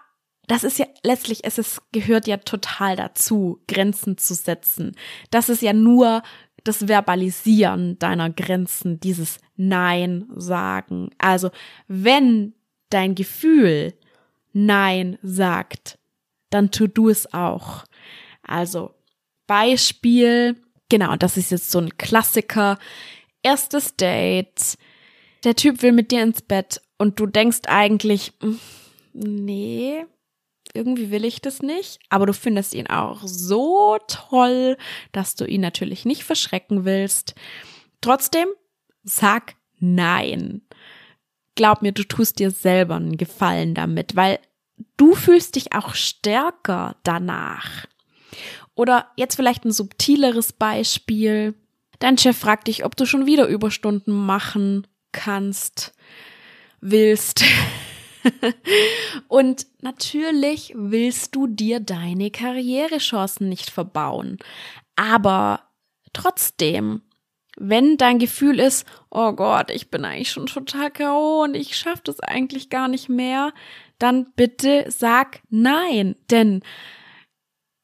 [0.48, 4.96] das ist ja letztlich, es ist, gehört ja total dazu, Grenzen zu setzen.
[5.32, 6.24] Das ist ja nur
[6.64, 11.10] das Verbalisieren deiner Grenzen, dieses Nein sagen.
[11.18, 11.52] Also,
[11.88, 12.54] wenn
[12.90, 13.94] dein Gefühl
[14.54, 16.00] Nein sagt,
[16.50, 17.84] dann tu du es auch.
[18.44, 18.94] Also,
[19.48, 20.56] Beispiel,
[20.90, 22.80] genau, das ist jetzt so ein Klassiker.
[23.42, 24.78] Erstes Date.
[25.44, 28.60] Der Typ will mit dir ins Bett und du denkst eigentlich, hm,
[29.14, 30.06] nee,
[30.74, 34.78] irgendwie will ich das nicht, aber du findest ihn auch so toll,
[35.12, 37.36] dass du ihn natürlich nicht verschrecken willst.
[38.02, 38.48] Trotzdem,
[39.04, 40.62] sag nein.
[41.56, 44.40] Glaub mir, du tust dir selber einen Gefallen damit, weil
[44.98, 47.86] du fühlst dich auch stärker danach.
[48.76, 51.54] Oder jetzt vielleicht ein subtileres Beispiel.
[52.00, 55.94] Dein Chef fragt dich, ob du schon wieder Überstunden machen kannst
[56.82, 57.44] willst.
[59.28, 64.38] und natürlich willst du dir deine Karrierechancen nicht verbauen.
[64.96, 65.62] Aber
[66.14, 67.02] trotzdem,
[67.58, 71.44] wenn dein Gefühl ist, oh Gott, ich bin eigentlich schon total K.O.
[71.44, 73.54] und ich schaffe das eigentlich gar nicht mehr,
[74.00, 76.64] dann bitte sag nein, denn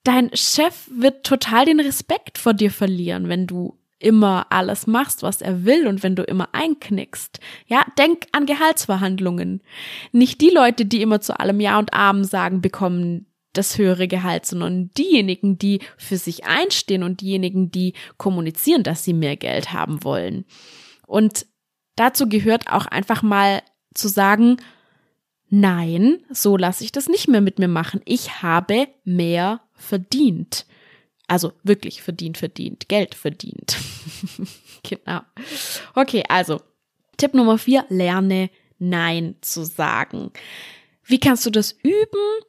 [0.03, 5.41] dein Chef wird total den Respekt vor dir verlieren, wenn du immer alles machst, was
[5.41, 7.39] er will und wenn du immer einknickst.
[7.67, 9.61] Ja, denk an Gehaltsverhandlungen.
[10.13, 14.45] Nicht die Leute, die immer zu allem Ja und Amen sagen, bekommen das höhere Gehalt,
[14.45, 20.03] sondern diejenigen, die für sich einstehen und diejenigen, die kommunizieren, dass sie mehr Geld haben
[20.03, 20.45] wollen.
[21.05, 21.45] Und
[21.95, 23.61] dazu gehört auch einfach mal
[23.93, 24.57] zu sagen,
[25.49, 28.01] nein, so lasse ich das nicht mehr mit mir machen.
[28.05, 30.65] Ich habe mehr verdient.
[31.27, 33.77] Also wirklich verdient, verdient, Geld verdient.
[34.83, 35.21] genau.
[35.93, 36.61] Okay, also
[37.17, 40.31] Tipp Nummer vier, lerne Nein zu sagen.
[41.03, 42.43] Wie kannst du das üben?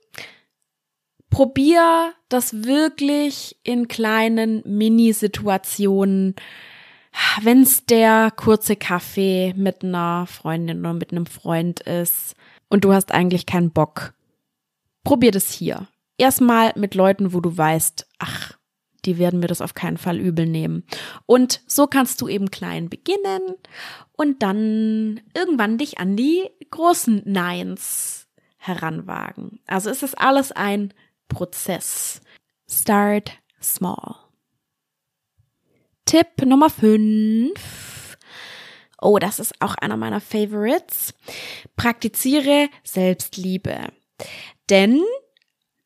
[1.28, 6.34] Probier das wirklich in kleinen Mini-Situationen.
[7.42, 12.34] Wenn es der kurze Kaffee mit einer Freundin oder mit einem Freund ist
[12.70, 14.14] und du hast eigentlich keinen Bock,
[15.04, 15.88] probier das hier.
[16.16, 18.58] Erstmal mit Leuten, wo du weißt, ach,
[19.04, 20.84] die werden mir das auf keinen Fall übel nehmen.
[21.26, 23.56] Und so kannst du eben klein beginnen
[24.12, 29.60] und dann irgendwann dich an die großen Neins heranwagen.
[29.66, 30.92] Also es ist alles ein
[31.28, 32.20] Prozess.
[32.70, 34.16] Start small.
[36.04, 37.99] Tipp Nummer 5.
[39.00, 41.14] Oh, das ist auch einer meiner Favorites.
[41.76, 43.88] Praktiziere Selbstliebe.
[44.68, 45.02] Denn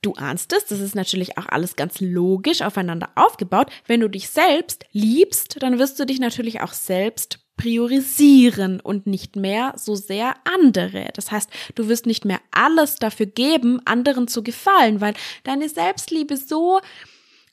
[0.03, 3.69] Du ahnst es, das ist natürlich auch alles ganz logisch aufeinander aufgebaut.
[3.87, 9.35] Wenn du dich selbst liebst, dann wirst du dich natürlich auch selbst priorisieren und nicht
[9.35, 11.09] mehr so sehr andere.
[11.15, 16.37] Das heißt, du wirst nicht mehr alles dafür geben, anderen zu gefallen, weil deine Selbstliebe
[16.37, 16.81] so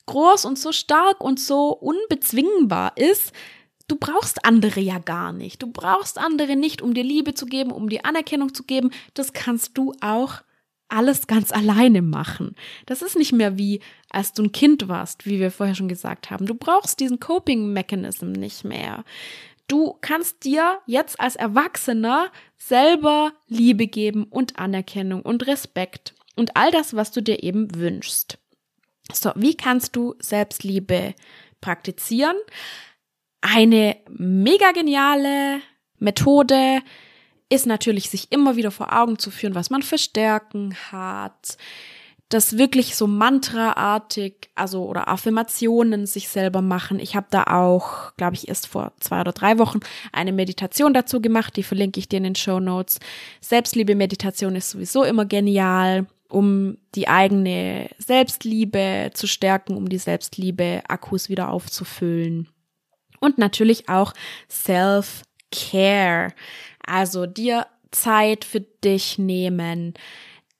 [0.04, 3.32] groß und so stark und so unbezwingbar ist,
[3.88, 5.62] du brauchst andere ja gar nicht.
[5.62, 8.90] Du brauchst andere nicht, um dir Liebe zu geben, um dir Anerkennung zu geben.
[9.14, 10.42] Das kannst du auch
[10.88, 12.54] alles ganz alleine machen.
[12.86, 16.30] Das ist nicht mehr wie, als du ein Kind warst, wie wir vorher schon gesagt
[16.30, 16.44] haben.
[16.44, 19.04] Du brauchst diesen Coping-Mechanism nicht mehr.
[19.68, 26.70] Du kannst dir jetzt als Erwachsener selber Liebe geben und Anerkennung und Respekt und all
[26.70, 28.38] das, was du dir eben wünschst.
[29.12, 31.14] So, wie kannst du Selbstliebe
[31.60, 32.36] praktizieren?
[33.42, 35.60] Eine mega geniale
[35.98, 36.80] Methode,
[37.52, 41.58] ist natürlich sich immer wieder vor Augen zu führen, was man für Stärken hat,
[42.30, 46.98] das wirklich so mantraartig, also oder Affirmationen sich selber machen.
[46.98, 49.80] Ich habe da auch, glaube ich, erst vor zwei oder drei Wochen
[50.12, 53.00] eine Meditation dazu gemacht, die verlinke ich dir in den Show Notes.
[53.42, 61.50] Selbstliebe-Meditation ist sowieso immer genial, um die eigene Selbstliebe zu stärken, um die Selbstliebe-Akkus wieder
[61.50, 62.48] aufzufüllen.
[63.22, 64.14] Und natürlich auch
[64.50, 66.34] Self-Care.
[66.84, 69.94] Also dir Zeit für dich nehmen,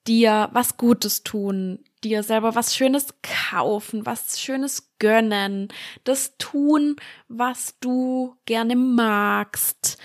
[0.07, 5.67] dir was Gutes tun, dir selber was Schönes kaufen, was Schönes gönnen,
[6.05, 6.95] das tun,
[7.27, 9.97] was du gerne magst.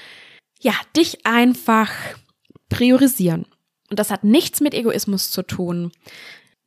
[0.58, 1.92] Ja, dich einfach
[2.68, 3.46] priorisieren.
[3.88, 5.92] Und das hat nichts mit Egoismus zu tun.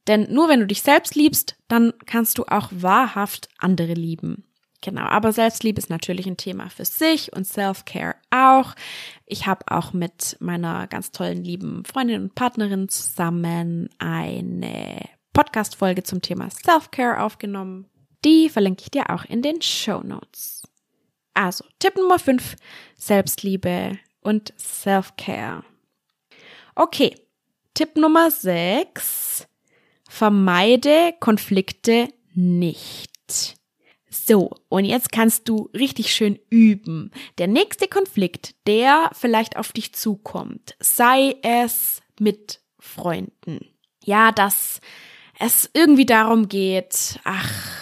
[0.07, 4.45] Denn nur wenn du dich selbst liebst, dann kannst du auch wahrhaft andere lieben.
[4.81, 8.73] Genau, aber Selbstliebe ist natürlich ein Thema für sich und Self-Care auch.
[9.27, 14.99] Ich habe auch mit meiner ganz tollen lieben Freundin und Partnerin zusammen eine
[15.33, 17.89] Podcast-Folge zum Thema Self-Care aufgenommen.
[18.25, 20.63] Die verlinke ich dir auch in den Show Notes.
[21.33, 22.55] Also, Tipp Nummer 5,
[22.95, 25.63] Selbstliebe und Self-Care.
[26.75, 27.15] Okay,
[27.75, 29.47] Tipp Nummer 6,
[30.09, 33.60] vermeide Konflikte nicht.
[34.23, 37.11] So, und jetzt kannst du richtig schön üben.
[37.39, 43.65] Der nächste Konflikt, der vielleicht auf dich zukommt, sei es mit Freunden.
[44.03, 44.79] Ja, dass
[45.39, 47.80] es irgendwie darum geht, ach,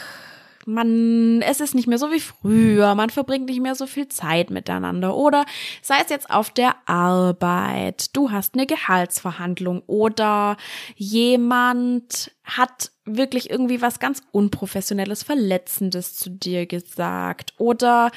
[0.66, 4.50] man, es ist nicht mehr so wie früher, man verbringt nicht mehr so viel Zeit
[4.50, 5.16] miteinander.
[5.16, 5.46] Oder
[5.82, 10.58] sei es jetzt auf der Arbeit, du hast eine Gehaltsverhandlung oder
[10.96, 17.54] jemand hat wirklich irgendwie was ganz unprofessionelles, verletzendes zu dir gesagt.
[17.58, 18.12] Oder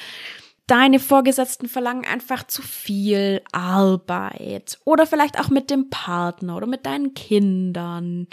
[0.67, 4.79] deine Vorgesetzten verlangen einfach zu viel Arbeit.
[4.85, 8.27] Oder vielleicht auch mit dem Partner oder mit deinen Kindern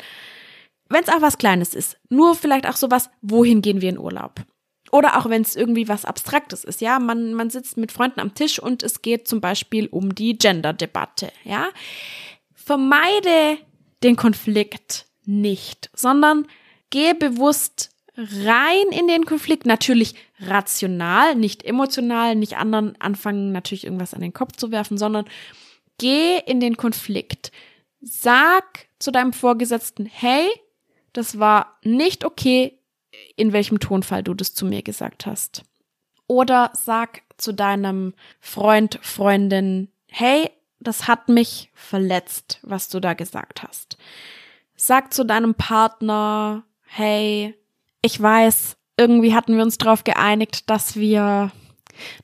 [0.90, 4.40] wenn es auch was Kleines ist, nur vielleicht auch sowas, wohin gehen wir in Urlaub?
[4.92, 8.34] Oder auch wenn es irgendwie was Abstraktes ist, ja, man, man sitzt mit Freunden am
[8.34, 11.68] Tisch und es geht zum Beispiel um die Gender-Debatte, ja.
[12.52, 13.58] Vermeide
[14.02, 16.46] den Konflikt nicht, sondern
[16.90, 24.14] gehe bewusst rein in den Konflikt, natürlich rational, nicht emotional, nicht anderen anfangen, natürlich irgendwas
[24.14, 25.26] an den Kopf zu werfen, sondern
[25.98, 27.52] geh in den Konflikt.
[28.00, 30.48] Sag zu deinem Vorgesetzten, hey,
[31.12, 32.78] das war nicht okay,
[33.36, 35.64] in welchem Tonfall du das zu mir gesagt hast.
[36.26, 43.62] Oder sag zu deinem Freund, Freundin, hey, das hat mich verletzt, was du da gesagt
[43.62, 43.98] hast.
[44.76, 47.54] Sag zu deinem Partner, hey,
[48.02, 51.50] ich weiß, irgendwie hatten wir uns darauf geeinigt, dass wir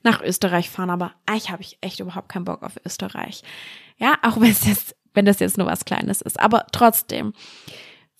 [0.03, 3.43] nach Österreich fahren, aber eigentlich habe ich echt überhaupt keinen Bock auf Österreich.
[3.97, 4.55] Ja, auch wenn
[5.13, 7.33] wenn das jetzt nur was Kleines ist, aber trotzdem.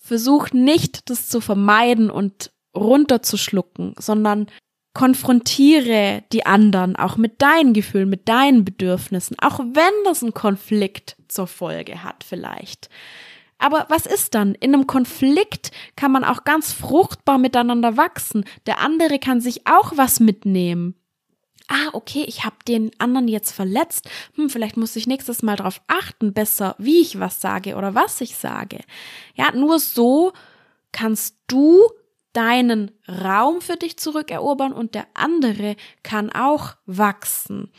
[0.08, 4.46] Versuch nicht, das zu vermeiden und runterzuschlucken, sondern
[4.94, 11.16] konfrontiere die anderen auch mit deinen Gefühlen, mit deinen Bedürfnissen, auch wenn das einen Konflikt
[11.28, 12.88] zur Folge hat vielleicht.
[13.58, 14.54] Aber was ist dann?
[14.54, 18.44] In einem Konflikt kann man auch ganz fruchtbar miteinander wachsen.
[18.66, 20.94] Der andere kann sich auch was mitnehmen.
[21.68, 24.08] Ah, okay, ich habe den anderen jetzt verletzt.
[24.34, 28.20] Hm, vielleicht muss ich nächstes Mal darauf achten, besser, wie ich was sage oder was
[28.22, 28.80] ich sage.
[29.34, 30.32] Ja, nur so
[30.92, 31.82] kannst du
[32.32, 37.70] deinen Raum für dich zurückerobern und der andere kann auch wachsen.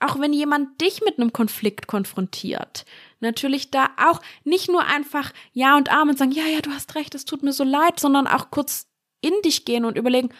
[0.00, 2.84] Auch wenn jemand dich mit einem Konflikt konfrontiert,
[3.20, 7.14] natürlich da auch nicht nur einfach Ja und Amen sagen, ja, ja, du hast recht,
[7.14, 8.86] es tut mir so leid, sondern auch kurz
[9.20, 10.30] in dich gehen und überlegen,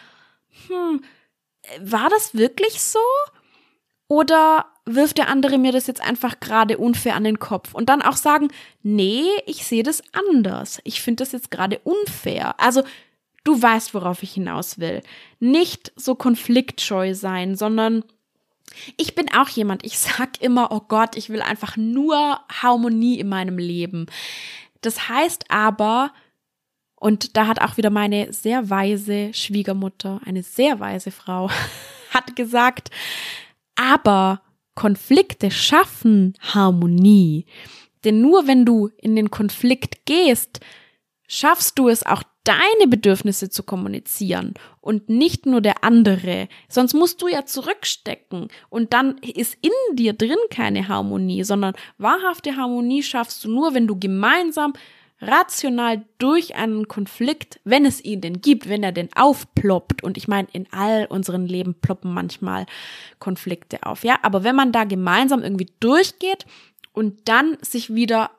[0.67, 1.01] hm,
[1.81, 2.99] war das wirklich so?
[4.07, 7.73] Oder wirft der andere mir das jetzt einfach gerade unfair an den Kopf?
[7.73, 8.49] Und dann auch sagen,
[8.83, 10.79] nee, ich sehe das anders.
[10.83, 12.59] Ich finde das jetzt gerade unfair.
[12.59, 12.83] Also
[13.45, 15.01] Du weißt, worauf ich hinaus will.
[15.39, 18.03] Nicht so konfliktscheu sein, sondern
[18.97, 23.29] ich bin auch jemand, ich sag immer, oh Gott, ich will einfach nur Harmonie in
[23.29, 24.07] meinem Leben.
[24.81, 26.11] Das heißt aber,
[27.05, 31.51] und da hat auch wieder meine sehr weise Schwiegermutter, eine sehr weise Frau,
[32.09, 32.89] hat gesagt,
[33.75, 34.41] aber
[34.73, 37.45] Konflikte schaffen Harmonie.
[38.05, 40.61] Denn nur wenn du in den Konflikt gehst,
[41.27, 46.47] schaffst du es auch deine Bedürfnisse zu kommunizieren und nicht nur der andere.
[46.69, 52.55] Sonst musst du ja zurückstecken und dann ist in dir drin keine Harmonie, sondern wahrhafte
[52.55, 54.73] Harmonie schaffst du nur, wenn du gemeinsam
[55.19, 60.27] rational durch einen Konflikt, wenn es ihn denn gibt, wenn er denn aufploppt, und ich
[60.27, 62.65] meine, in all unseren Leben ploppen manchmal
[63.19, 66.45] Konflikte auf, ja, aber wenn man da gemeinsam irgendwie durchgeht
[66.91, 68.31] und dann sich wieder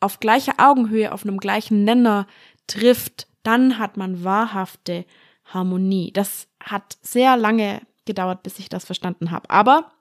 [0.00, 2.26] auf gleicher Augenhöhe, auf einem gleichen Nenner
[2.66, 5.04] trifft, dann hat man wahrhafte
[5.44, 6.12] Harmonie.
[6.12, 9.48] Das hat sehr lange gedauert, bis ich das verstanden habe.
[9.50, 9.92] Aber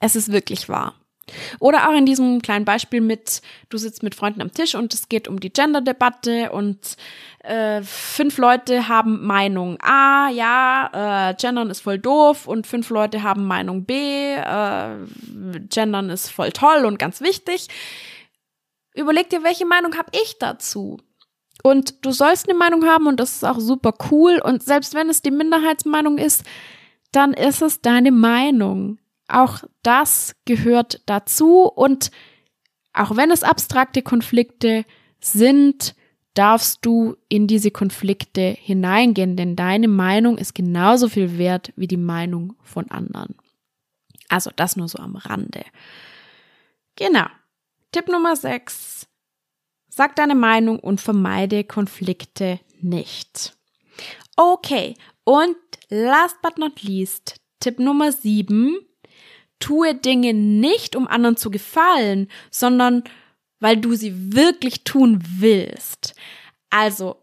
[0.00, 0.94] es ist wirklich wahr.
[1.60, 5.08] Oder auch in diesem kleinen Beispiel mit, du sitzt mit Freunden am Tisch und es
[5.08, 6.96] geht um die Gender-Debatte und
[7.40, 13.22] äh, fünf Leute haben Meinung A, ja, äh, Gendern ist voll doof und fünf Leute
[13.22, 14.96] haben Meinung B, äh,
[15.68, 17.68] Gendern ist voll toll und ganz wichtig.
[18.94, 20.98] Überleg dir, welche Meinung habe ich dazu?
[21.62, 24.40] Und du sollst eine Meinung haben und das ist auch super cool.
[24.42, 26.44] Und selbst wenn es die Minderheitsmeinung ist,
[27.10, 28.98] dann ist es deine Meinung.
[29.28, 31.62] Auch das gehört dazu.
[31.64, 32.10] Und
[32.92, 34.84] auch wenn es abstrakte Konflikte
[35.20, 35.94] sind,
[36.34, 41.96] darfst du in diese Konflikte hineingehen, denn deine Meinung ist genauso viel wert wie die
[41.96, 43.36] Meinung von anderen.
[44.28, 45.64] Also das nur so am Rande.
[46.96, 47.26] Genau.
[47.92, 49.06] Tipp Nummer 6.
[49.88, 53.56] Sag deine Meinung und vermeide Konflikte nicht.
[54.36, 55.56] Okay, und
[55.88, 58.76] last but not least, Tipp Nummer 7.
[59.60, 63.04] Tue Dinge nicht, um anderen zu gefallen, sondern
[63.60, 66.14] weil du sie wirklich tun willst.
[66.70, 67.16] Also,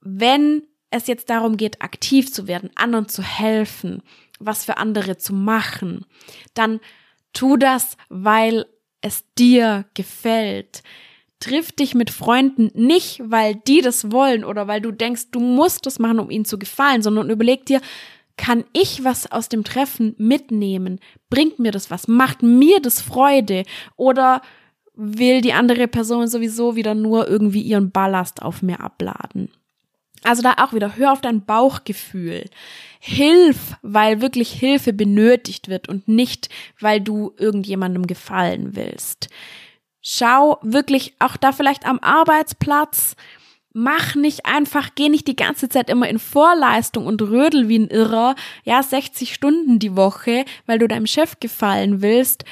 [0.00, 4.02] wenn es jetzt darum geht, aktiv zu werden, anderen zu helfen,
[4.38, 6.04] was für andere zu machen,
[6.54, 6.80] dann
[7.32, 8.66] tu das, weil
[9.00, 10.82] es dir gefällt.
[11.40, 15.84] Triff dich mit Freunden nicht, weil die das wollen oder weil du denkst, du musst
[15.84, 17.80] das machen, um ihnen zu gefallen, sondern überleg dir,
[18.36, 21.00] kann ich was aus dem Treffen mitnehmen?
[21.30, 22.08] Bringt mir das was?
[22.08, 23.64] Macht mir das Freude?
[23.96, 24.42] Oder
[24.94, 29.50] will die andere Person sowieso wieder nur irgendwie ihren Ballast auf mir abladen?
[30.24, 32.44] Also da auch wieder, hör auf dein Bauchgefühl.
[32.98, 36.48] Hilf, weil wirklich Hilfe benötigt wird und nicht,
[36.80, 39.28] weil du irgendjemandem gefallen willst.
[40.00, 43.16] Schau wirklich auch da vielleicht am Arbeitsplatz.
[43.76, 47.88] Mach nicht einfach, geh nicht die ganze Zeit immer in Vorleistung und rödel wie ein
[47.88, 52.44] Irrer, ja, 60 Stunden die Woche, weil du deinem Chef gefallen willst,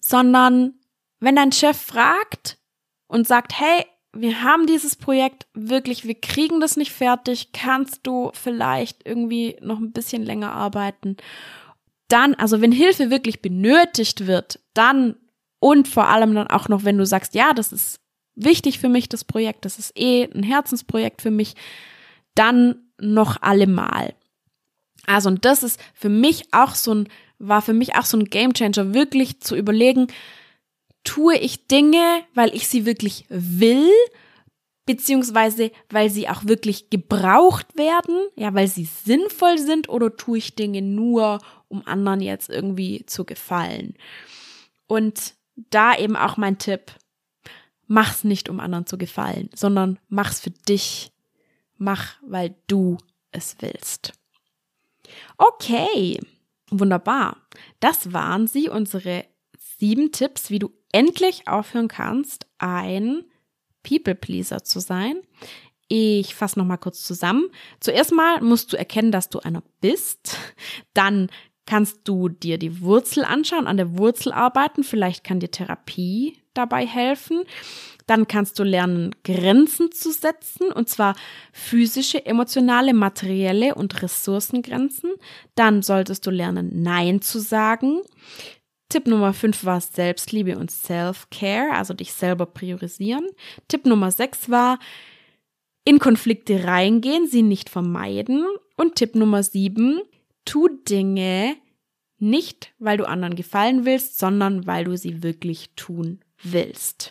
[0.00, 0.74] sondern
[1.20, 2.58] wenn dein Chef fragt
[3.06, 8.32] und sagt, hey, wir haben dieses Projekt wirklich, wir kriegen das nicht fertig, kannst du
[8.34, 11.16] vielleicht irgendwie noch ein bisschen länger arbeiten?
[12.08, 15.14] Dann, also wenn Hilfe wirklich benötigt wird, dann
[15.60, 18.00] und vor allem dann auch noch, wenn du sagst, ja, das ist
[18.34, 21.54] wichtig für mich, das Projekt, das ist eh ein Herzensprojekt für mich,
[22.34, 24.14] dann noch allemal.
[25.06, 27.08] Also, und das ist für mich auch so ein,
[27.38, 30.06] war für mich auch so ein Gamechanger, wirklich zu überlegen,
[31.04, 33.90] tue ich Dinge, weil ich sie wirklich will,
[34.86, 40.54] beziehungsweise weil sie auch wirklich gebraucht werden, ja, weil sie sinnvoll sind, oder tue ich
[40.54, 43.94] Dinge nur, um anderen jetzt irgendwie zu gefallen.
[44.86, 46.92] Und da eben auch mein Tipp.
[47.86, 51.12] Mach's nicht, um anderen zu gefallen, sondern mach's für dich.
[51.76, 52.98] Mach, weil du
[53.30, 54.12] es willst.
[55.36, 56.18] Okay,
[56.70, 57.36] wunderbar.
[57.80, 59.24] Das waren sie, unsere
[59.78, 63.24] sieben Tipps, wie du endlich aufhören kannst, ein
[63.82, 65.20] People-Pleaser zu sein.
[65.88, 67.50] Ich fasse nochmal kurz zusammen.
[67.80, 70.38] Zuerst mal musst du erkennen, dass du einer bist.
[70.94, 71.28] Dann
[71.66, 74.84] kannst du dir die Wurzel anschauen, an der Wurzel arbeiten.
[74.84, 77.44] Vielleicht kann dir Therapie dabei helfen.
[78.06, 81.16] Dann kannst du lernen, Grenzen zu setzen, und zwar
[81.52, 85.12] physische, emotionale, materielle und Ressourcengrenzen.
[85.54, 88.00] Dann solltest du lernen, Nein zu sagen.
[88.90, 93.26] Tipp Nummer 5 war Selbstliebe und Self-Care, also dich selber priorisieren.
[93.68, 94.78] Tipp Nummer 6 war
[95.84, 98.46] in Konflikte reingehen, sie nicht vermeiden.
[98.76, 100.00] Und Tipp Nummer 7,
[100.44, 101.56] tu Dinge
[102.18, 107.10] nicht, weil du anderen gefallen willst, sondern weil du sie wirklich tun willst.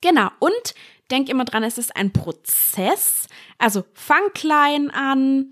[0.00, 0.28] Genau.
[0.38, 0.74] Und
[1.10, 3.26] denk immer dran, es ist ein Prozess.
[3.58, 5.50] Also fang klein an.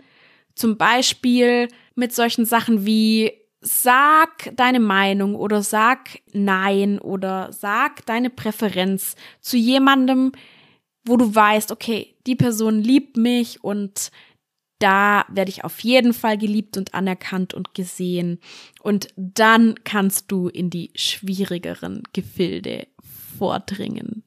[0.55, 8.29] Zum Beispiel mit solchen Sachen wie sag deine Meinung oder sag Nein oder sag deine
[8.29, 10.33] Präferenz zu jemandem,
[11.05, 14.11] wo du weißt, okay, die Person liebt mich und
[14.83, 18.41] da werde ich auf jeden Fall geliebt und anerkannt und gesehen.
[18.83, 22.89] Und dann kannst du in die schwierigeren Gefilde
[23.39, 24.25] vordringen.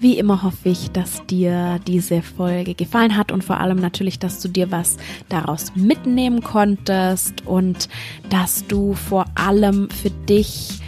[0.00, 4.40] Wie immer hoffe ich, dass dir diese Folge gefallen hat und vor allem natürlich, dass
[4.40, 4.96] du dir was
[5.28, 7.88] daraus mitnehmen konntest und
[8.30, 10.80] dass du vor allem für dich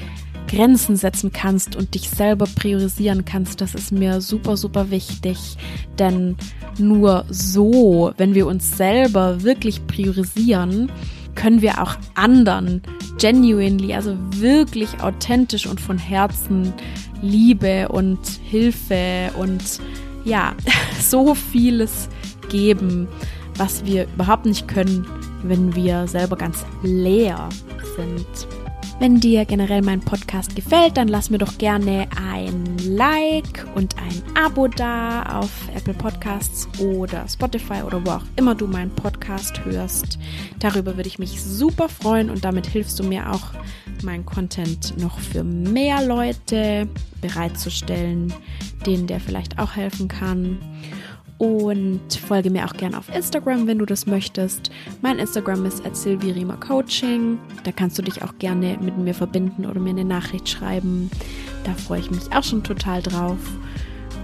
[0.51, 3.61] Grenzen setzen kannst und dich selber priorisieren kannst.
[3.61, 5.57] Das ist mir super, super wichtig,
[5.99, 6.37] denn
[6.79, 10.91] nur so, wenn wir uns selber wirklich priorisieren,
[11.37, 12.83] können wir auch anderen
[13.19, 16.73] genuinely, also wirklich authentisch und von Herzen
[17.23, 19.63] Liebe und Hilfe und
[20.25, 20.55] ja,
[21.01, 22.09] so vieles
[22.49, 23.07] geben,
[23.57, 25.07] was wir überhaupt nicht können,
[25.45, 27.49] wenn wir selber ganz leer
[27.97, 28.60] sind.
[29.01, 34.37] Wenn dir generell mein Podcast gefällt, dann lass mir doch gerne ein Like und ein
[34.37, 40.19] Abo da auf Apple Podcasts oder Spotify oder wo auch immer du meinen Podcast hörst.
[40.59, 43.55] Darüber würde ich mich super freuen und damit hilfst du mir auch,
[44.03, 46.87] meinen Content noch für mehr Leute
[47.23, 48.35] bereitzustellen,
[48.85, 50.59] denen der vielleicht auch helfen kann.
[51.41, 54.71] Und folge mir auch gerne auf Instagram, wenn du das möchtest.
[55.01, 55.95] Mein Instagram ist at
[56.61, 57.39] Coaching.
[57.65, 61.11] Da kannst du dich auch gerne mit mir verbinden oder mir eine Nachricht schreiben.
[61.65, 63.39] Da freue ich mich auch schon total drauf.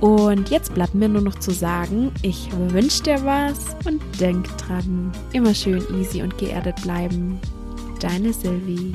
[0.03, 5.11] Und jetzt bleibt mir nur noch zu sagen, ich wünsche dir was und denk dran,
[5.33, 7.41] immer schön easy und geerdet bleiben.
[7.99, 8.93] Deine Sylvie.